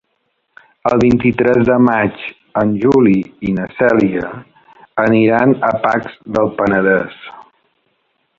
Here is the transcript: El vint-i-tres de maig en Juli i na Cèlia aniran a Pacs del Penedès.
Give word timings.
El 0.91 1.01
vint-i-tres 1.01 1.59
de 1.67 1.75
maig 1.87 2.23
en 2.61 2.71
Juli 2.85 3.13
i 3.49 3.53
na 3.59 3.67
Cèlia 3.81 4.31
aniran 5.05 5.55
a 5.69 5.71
Pacs 5.85 6.17
del 6.39 6.53
Penedès. 6.63 7.23